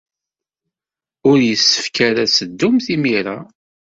[1.29, 3.37] Ur yessefk ara ad teddumt imir-a.